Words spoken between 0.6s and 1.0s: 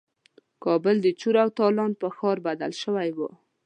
کابل